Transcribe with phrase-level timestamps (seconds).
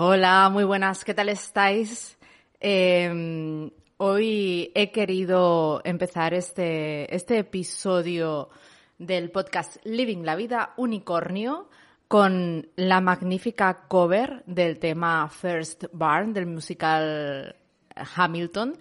[0.00, 2.16] Hola, muy buenas, ¿qué tal estáis?
[2.60, 8.48] Eh, hoy he querido empezar este, este episodio
[8.96, 11.68] del podcast Living la Vida Unicornio
[12.06, 17.56] con la magnífica cover del tema First Barn del musical
[18.14, 18.78] Hamilton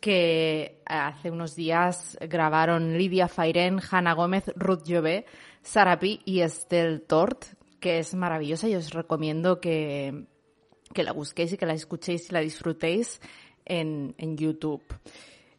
[0.00, 5.26] que hace unos días grabaron Lidia Fairen, Hanna Gómez, Ruth Jové,
[5.60, 7.44] Sara Pi y Estelle Tort,
[7.80, 10.24] que es maravillosa y os recomiendo que,
[10.92, 13.20] que la busquéis y que la escuchéis y la disfrutéis
[13.64, 14.82] en, en YouTube.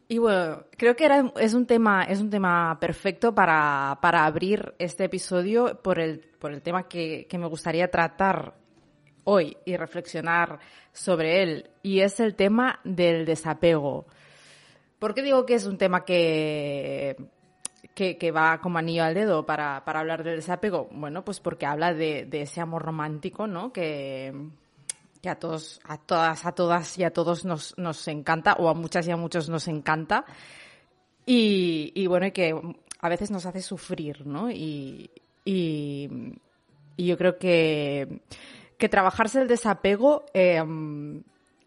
[0.08, 4.74] Y bueno, creo que era, es un tema, es un tema perfecto para, para abrir
[4.78, 8.54] este episodio por el, por el tema que, que me gustaría tratar
[9.24, 10.60] hoy y reflexionar
[10.92, 11.70] sobre él.
[11.82, 14.06] Y es el tema del desapego.
[15.00, 17.16] ¿Por qué digo que es un tema que,
[17.94, 20.88] que, que va como anillo al dedo para, para hablar del desapego?
[20.92, 23.72] Bueno, pues porque habla de, de ese amor romántico, ¿no?
[23.72, 24.32] Que,
[25.26, 28.74] que a todos, a todas, a todas y a todos nos, nos encanta, o a
[28.74, 30.24] muchas y a muchos nos encanta.
[31.26, 32.54] Y, bueno, que
[33.00, 34.52] a veces nos hace sufrir, ¿no?
[34.52, 35.10] Y,
[35.44, 36.08] y,
[36.96, 38.20] yo creo que,
[38.78, 40.62] que trabajarse el desapego eh,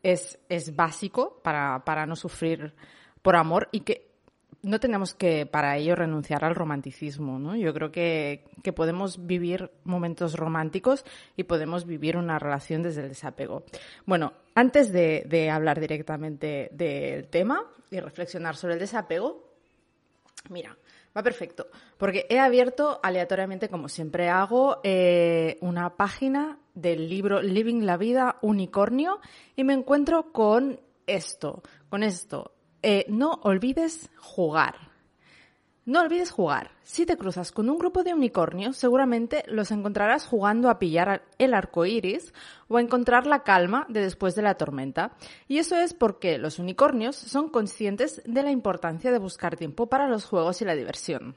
[0.04, 2.74] es, es básico para, para no sufrir
[3.22, 4.09] por amor y que
[4.62, 7.56] no tenemos que para ello renunciar al romanticismo, ¿no?
[7.56, 11.06] Yo creo que, que podemos vivir momentos románticos
[11.38, 13.64] y podemos vivir una relación desde el desapego.
[14.06, 19.50] Bueno, antes de, de hablar directamente del tema y reflexionar sobre el desapego,
[20.50, 20.78] mira,
[21.16, 21.68] va perfecto,
[21.98, 28.38] porque he abierto aleatoriamente, como siempre hago, eh, una página del libro Living la Vida
[28.42, 29.20] Unicornio
[29.56, 32.54] y me encuentro con esto, con esto.
[32.82, 34.90] Eh, no olvides jugar.
[35.86, 36.72] No olvides jugar.
[36.84, 41.56] Si te cruzas con un grupo de unicornios, seguramente los encontrarás jugando a pillar el
[41.56, 42.32] arco iris
[42.68, 45.14] o a encontrar la calma de después de la tormenta.
[45.48, 50.08] Y eso es porque los unicornios son conscientes de la importancia de buscar tiempo para
[50.08, 51.36] los juegos y la diversión.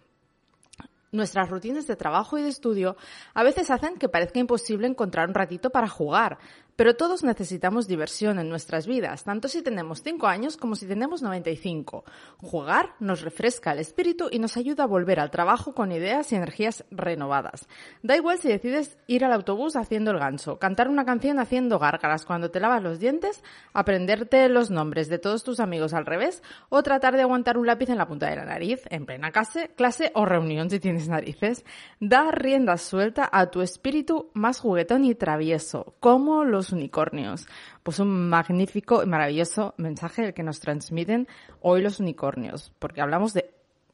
[1.12, 2.96] Nuestras rutinas de trabajo y de estudio
[3.34, 6.38] a veces hacen que parezca imposible encontrar un ratito para jugar,
[6.82, 11.22] pero todos necesitamos diversión en nuestras vidas, tanto si tenemos 5 años como si tenemos
[11.22, 12.04] 95.
[12.38, 16.34] Jugar nos refresca el espíritu y nos ayuda a volver al trabajo con ideas y
[16.34, 17.68] energías renovadas.
[18.02, 22.26] Da igual si decides ir al autobús haciendo el ganso, cantar una canción haciendo gárgaras
[22.26, 26.82] cuando te lavas los dientes, aprenderte los nombres de todos tus amigos al revés o
[26.82, 30.10] tratar de aguantar un lápiz en la punta de la nariz en plena clase, clase
[30.16, 31.64] o reunión si tienes narices.
[32.00, 37.46] Da rienda suelta a tu espíritu más juguetón y travieso, como los unicornios.
[37.82, 41.28] Pues un magnífico y maravilloso mensaje el que nos transmiten
[41.60, 43.50] hoy los unicornios, porque hablamos de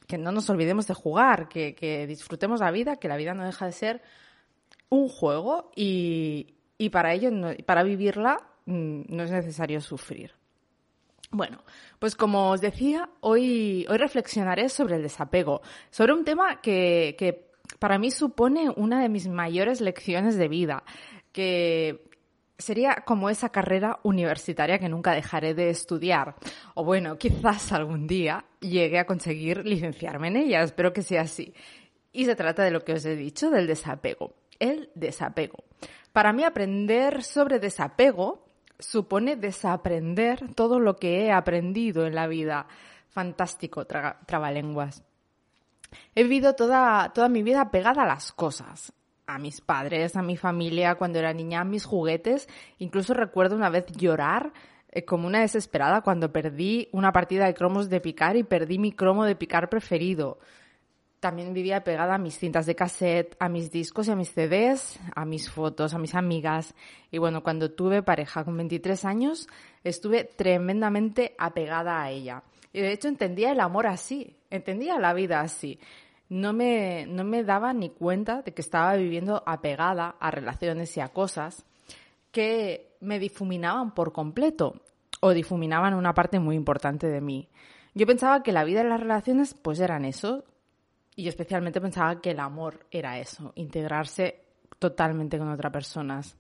[0.07, 3.67] que no nos olvidemos de jugar, que, disfrutemos la vida, que la vida no deja
[3.67, 4.03] de ser
[4.89, 6.55] un juego y,
[6.91, 7.31] para ello,
[7.67, 10.33] para vivirla, mm, no es necesario sufrir.
[11.31, 11.63] Bueno,
[11.99, 17.51] pues como os decía, hoy, hoy reflexionaré sobre el desapego, sobre un tema que, que
[17.79, 20.85] para mí supone una de mis mayores lecciones de vida,
[21.33, 22.08] que
[22.59, 26.35] sería como esa carrera universitaria que nunca dejaré de estudiar.
[26.75, 31.55] O bueno, quizás algún día llegue a conseguir licenciarme en ella, espero que sea así.
[32.13, 34.35] Y se trata de lo que os he dicho, del desapego.
[34.59, 35.65] El desapego.
[36.13, 38.45] Para mí aprender sobre desapego
[38.79, 42.67] supone desaprender todo lo que he aprendido en la vida.
[43.09, 45.05] Fantástico, trabalenguas.
[46.15, 48.93] He vivido toda, toda mi vida pegada a las cosas.
[49.29, 52.49] A mis padres, a mi familia, cuando era niña, a mis juguetes.
[52.79, 54.55] Incluso recuerdo una vez llorar
[54.91, 58.93] eh, como una desesperada cuando perdí una partida de cromos de picar y perdí mi
[58.93, 60.39] cromo de picar preferido.
[61.21, 64.99] También vivía pegada a mis cintas de cassette, a mis discos y a mis CDs,
[65.15, 66.75] a mis fotos, a mis amigas.
[67.11, 69.47] Y bueno, cuando tuve pareja con 23 años,
[69.85, 72.45] estuve tremendamente apegada a ella.
[72.73, 75.79] Y de hecho entendía el amor así, entendía la vida así.
[76.29, 81.01] No me, no me daba ni cuenta de que estaba viviendo apegada a relaciones y
[81.01, 81.65] a cosas.
[82.31, 84.75] que me difuminaban por completo
[85.21, 87.49] o difuminaban una parte muy importante de mí.
[87.95, 90.45] Yo pensaba que la vida y las relaciones pues eran eso
[91.17, 94.41] y especialmente pensaba que el amor era eso, integrarse
[94.79, 96.37] totalmente con otras personas.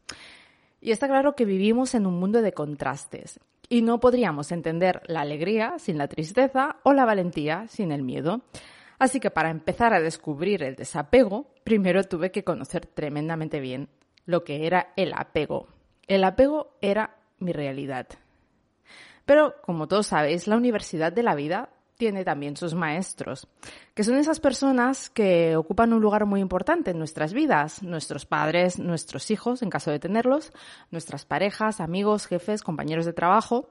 [0.80, 5.22] Y está claro que vivimos en un mundo de contrastes y no podríamos entender la
[5.22, 8.42] alegría sin la tristeza o la valentía sin el miedo.
[8.98, 13.88] Así que para empezar a descubrir el desapego, primero tuve que conocer tremendamente bien
[14.26, 15.68] lo que era el apego.
[16.06, 18.08] El apego era mi realidad.
[19.24, 23.48] Pero, como todos sabéis, la universidad de la vida tiene también sus maestros,
[23.92, 28.78] que son esas personas que ocupan un lugar muy importante en nuestras vidas, nuestros padres,
[28.78, 30.52] nuestros hijos, en caso de tenerlos,
[30.90, 33.68] nuestras parejas, amigos, jefes, compañeros de trabajo.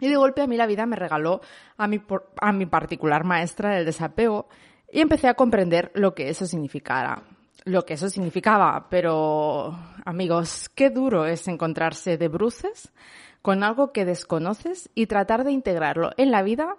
[0.00, 1.40] Y de golpe a mí la vida me regaló
[1.76, 2.02] a mi,
[2.40, 4.48] a mi particular maestra del desapego
[4.92, 7.22] y empecé a comprender lo que eso significara,
[7.64, 8.88] lo que eso significaba.
[8.90, 12.92] Pero, amigos, qué duro es encontrarse de bruces
[13.42, 16.76] con algo que desconoces y tratar de integrarlo en la vida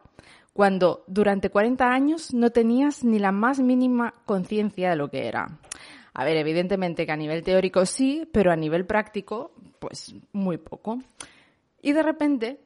[0.54, 5.60] cuando durante 40 años no tenías ni la más mínima conciencia de lo que era.
[6.14, 11.00] A ver, evidentemente que a nivel teórico sí, pero a nivel práctico, pues muy poco.
[11.82, 12.60] Y de repente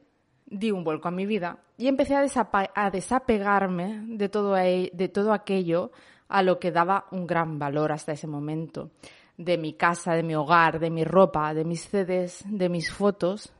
[0.46, 5.90] di un vuelco a mi vida y empecé a, desapegarme de todo, de todo aquello
[6.28, 8.90] a lo que daba un gran valor hasta ese momento.
[9.36, 13.52] De mi casa, de mi hogar, de mi ropa, de mis CDs, de mis fotos.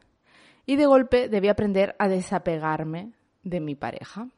[0.64, 3.12] Y de golpe debí aprender a desapegarme
[3.42, 4.28] de mi pareja.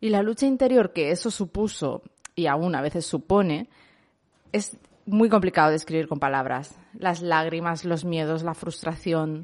[0.00, 2.02] Y la lucha interior que eso supuso,
[2.34, 3.68] y aún a veces supone,
[4.52, 6.78] es muy complicado de escribir con palabras.
[6.94, 9.42] Las lágrimas, los miedos, la frustración,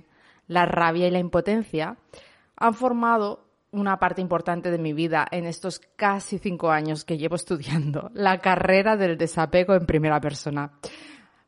[0.52, 1.96] la rabia y la impotencia
[2.56, 7.36] han formado una parte importante de mi vida en estos casi cinco años que llevo
[7.36, 10.72] estudiando la carrera del desapego en primera persona.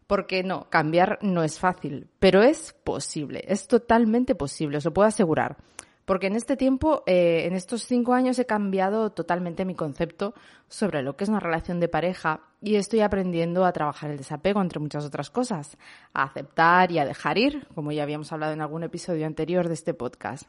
[0.07, 5.09] Porque no, cambiar no es fácil, pero es posible, es totalmente posible, os lo puedo
[5.09, 5.57] asegurar.
[6.05, 10.35] Porque en este tiempo, eh, en estos cinco años, he cambiado totalmente mi concepto
[10.69, 14.61] sobre lo que es una relación de pareja y estoy aprendiendo a trabajar el desapego,
[14.61, 15.79] entre muchas otras cosas,
[16.13, 19.75] a aceptar y a dejar ir, como ya habíamos hablado en algún episodio anterior de
[19.75, 20.47] este podcast.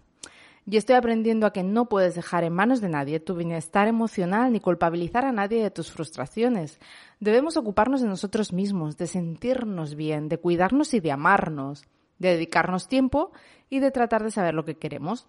[0.67, 4.51] Y estoy aprendiendo a que no puedes dejar en manos de nadie tu bienestar emocional
[4.51, 6.79] ni culpabilizar a nadie de tus frustraciones.
[7.19, 11.83] Debemos ocuparnos de nosotros mismos, de sentirnos bien, de cuidarnos y de amarnos,
[12.17, 13.31] de dedicarnos tiempo
[13.69, 15.27] y de tratar de saber lo que queremos,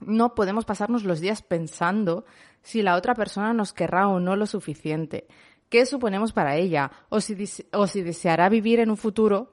[0.00, 2.24] no podemos pasarnos los días pensando
[2.62, 5.26] si la otra persona nos querrá o no lo suficiente,
[5.68, 9.52] qué suponemos para ella, o si, deseará vivir en un futuro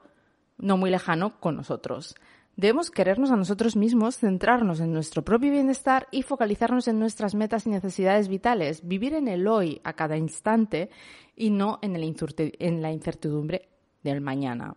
[0.58, 2.14] no muy lejano con nosotros.
[2.54, 7.66] Debemos querernos a nosotros mismos, centrarnos en nuestro propio bienestar y focalizarnos en nuestras metas
[7.66, 10.90] y necesidades vitales, vivir en el hoy a cada instante
[11.34, 11.92] y no en
[12.82, 13.70] la incertidumbre
[14.02, 14.76] del mañana.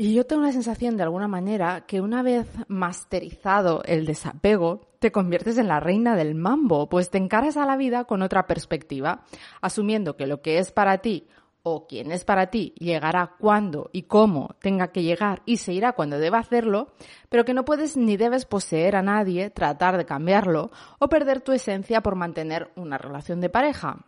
[0.00, 5.10] Y yo tengo la sensación, de alguna manera, que una vez masterizado el desapego, te
[5.10, 9.24] conviertes en la reina del mambo, pues te encaras a la vida con otra perspectiva,
[9.60, 11.26] asumiendo que lo que es para ti
[11.64, 15.94] o quien es para ti llegará cuando y cómo tenga que llegar y se irá
[15.94, 16.92] cuando deba hacerlo,
[17.28, 21.50] pero que no puedes ni debes poseer a nadie, tratar de cambiarlo o perder tu
[21.50, 24.04] esencia por mantener una relación de pareja.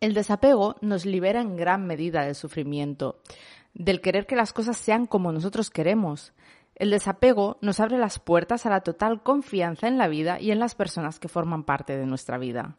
[0.00, 3.20] El desapego nos libera en gran medida del sufrimiento
[3.74, 6.32] del querer que las cosas sean como nosotros queremos.
[6.74, 10.58] El desapego nos abre las puertas a la total confianza en la vida y en
[10.58, 12.76] las personas que forman parte de nuestra vida.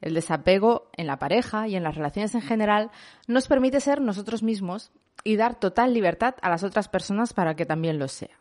[0.00, 2.90] El desapego en la pareja y en las relaciones en general
[3.28, 4.90] nos permite ser nosotros mismos
[5.24, 8.36] y dar total libertad a las otras personas para que también lo sea.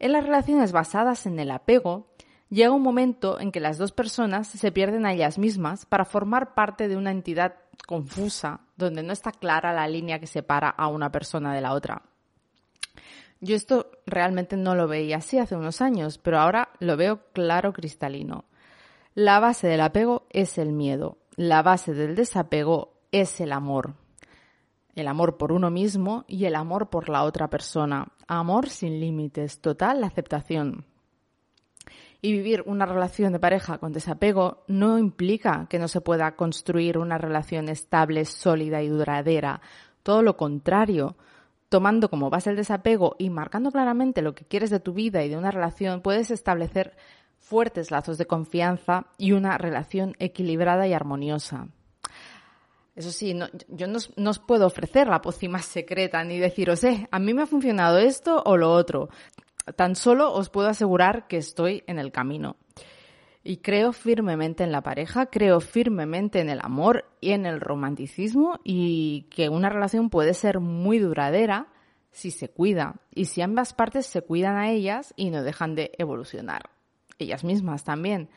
[0.00, 2.08] En las relaciones basadas en el apego,
[2.54, 6.54] llega un momento en que las dos personas se pierden a ellas mismas para formar
[6.54, 7.56] parte de una entidad
[7.86, 12.02] confusa, donde no está clara la línea que separa a una persona de la otra.
[13.40, 17.72] Yo esto realmente no lo veía así hace unos años, pero ahora lo veo claro
[17.72, 18.44] cristalino.
[19.14, 23.94] La base del apego es el miedo, la base del desapego es el amor.
[24.94, 28.12] El amor por uno mismo y el amor por la otra persona.
[28.28, 30.86] Amor sin límites, total aceptación.
[32.24, 36.96] Y vivir una relación de pareja con desapego no implica que no se pueda construir
[36.96, 39.60] una relación estable, sólida y duradera.
[40.02, 41.18] Todo lo contrario.
[41.68, 45.28] Tomando como base el desapego y marcando claramente lo que quieres de tu vida y
[45.28, 46.96] de una relación, puedes establecer
[47.36, 51.68] fuertes lazos de confianza y una relación equilibrada y armoniosa.
[52.96, 53.38] Eso sí,
[53.68, 57.46] yo no, os puedo ofrecer la pócima secreta ni deciros, eh, a mí me ha
[57.46, 59.10] funcionado esto o lo otro
[59.76, 62.56] tan solo os puedo asegurar que estoy en el camino.
[63.42, 68.58] Y creo firmemente en la pareja, creo firmemente en el amor y en el romanticismo
[68.64, 71.68] y que una relación puede ser muy duradera
[72.10, 75.92] si se cuida y si ambas partes se cuidan a ellas y no dejan de
[75.98, 76.70] evolucionar.
[77.18, 78.30] Ellas mismas también,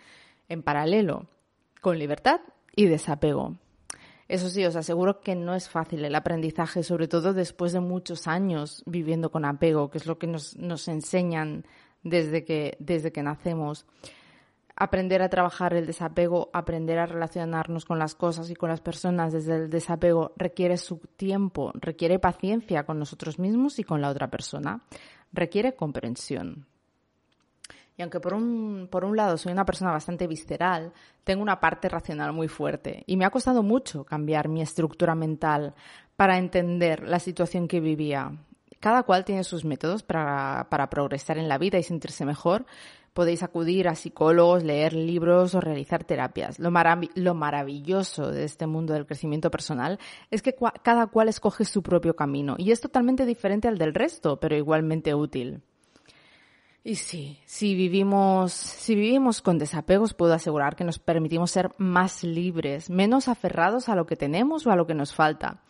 [0.50, 1.27] en paralelo,
[1.79, 2.41] con libertad
[2.75, 3.55] y desapego.
[4.27, 8.27] Eso sí, os aseguro que no es fácil el aprendizaje, sobre todo después de muchos
[8.27, 11.65] años viviendo con apego, que es lo que nos, nos enseñan
[12.03, 13.86] desde que, desde que nacemos
[14.77, 19.34] aprender a trabajar el desapego, aprender a relacionarnos con las cosas y con las personas
[19.34, 24.29] desde el desapego requiere su tiempo, requiere paciencia con nosotros mismos y con la otra
[24.29, 24.81] persona,
[25.34, 26.66] requiere comprensión.
[27.97, 31.89] Y aunque por un, por un lado soy una persona bastante visceral, tengo una parte
[31.89, 35.73] racional muy fuerte y me ha costado mucho cambiar mi estructura mental
[36.15, 38.31] para entender la situación que vivía.
[38.79, 42.67] Cada cual tiene sus métodos para, para progresar en la vida y sentirse mejor,
[43.17, 46.59] podéis acudir a psicólogos, leer libros o realizar terapias.
[46.59, 49.97] Lo, maravilloso de este mundo del crecimiento personal
[50.29, 54.39] es que cada cual escoge su propio camino y es totalmente diferente al del resto,
[54.39, 55.63] pero igualmente útil.
[56.88, 62.24] Y sí, si vivimos, si vivimos con desapegos, puedo asegurar que nos permitimos ser más
[62.24, 65.62] libres, menos aferrados a lo que tenemos o a lo que nos falta.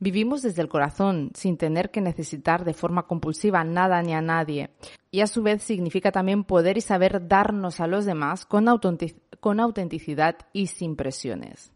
[0.00, 4.70] Vivimos desde el corazón, sin tener que necesitar de forma compulsiva nada ni a nadie.
[5.12, 10.38] Y a su vez significa también poder y saber darnos a los demás con, autenticidad
[10.52, 11.70] y sin presiones.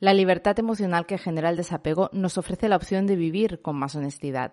[0.00, 3.96] La libertad emocional que genera el desapego nos ofrece la opción de vivir con más
[3.96, 4.52] honestidad.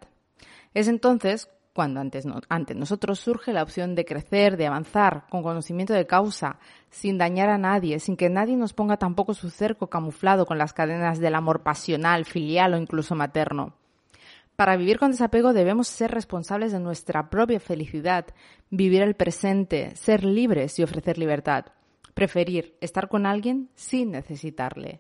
[0.73, 5.93] Es entonces cuando antes ante nosotros surge la opción de crecer, de avanzar con conocimiento
[5.93, 6.59] de causa,
[6.89, 10.73] sin dañar a nadie, sin que nadie nos ponga tampoco su cerco camuflado con las
[10.73, 13.75] cadenas del amor pasional, filial o incluso materno.
[14.57, 18.25] Para vivir con desapego debemos ser responsables de nuestra propia felicidad,
[18.69, 21.67] vivir el presente, ser libres y ofrecer libertad.
[22.13, 24.99] Preferir estar con alguien sin necesitarle.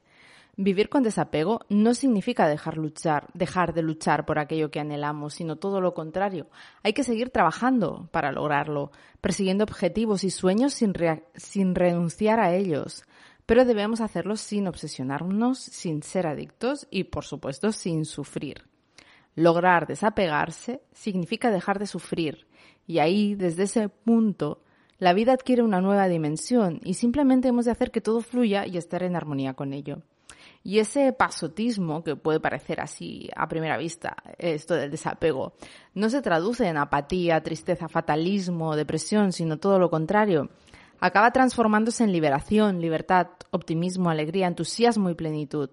[0.61, 5.55] Vivir con desapego no significa dejar luchar, dejar de luchar por aquello que anhelamos, sino
[5.55, 6.47] todo lo contrario.
[6.83, 10.93] Hay que seguir trabajando para lograrlo, persiguiendo objetivos y sueños sin,
[11.75, 13.05] renunciar a ellos.
[13.45, 18.67] Pero debemos hacerlo sin obsesionarnos, sin ser adictos y, por supuesto, sin sufrir.
[19.35, 22.47] Lograr desapegarse significa dejar de sufrir.
[22.85, 24.61] Y ahí, desde ese punto,
[24.97, 28.75] la vida adquiere una nueva dimensión y simplemente hemos de hacer que todo fluya y
[28.75, 30.01] estar en armonía con ello.
[30.63, 35.53] Y ese pasotismo, que puede parecer así a primera vista, esto del desapego,
[35.93, 40.49] no se traduce en apatía, tristeza, fatalismo, depresión, sino todo lo contrario.
[40.99, 45.69] Acaba transformándose en liberación, libertad, optimismo, alegría, entusiasmo y plenitud.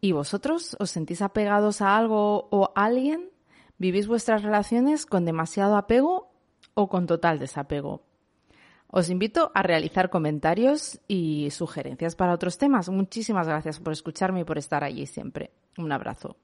[0.00, 3.30] ¿Y vosotros os sentís apegados a algo o a alguien?
[3.78, 6.30] ¿Vivís vuestras relaciones con demasiado apego
[6.74, 8.02] o con total desapego?
[8.96, 12.88] Os invito a realizar comentarios y sugerencias para otros temas.
[12.88, 15.50] Muchísimas gracias por escucharme y por estar allí siempre.
[15.76, 16.36] Un abrazo.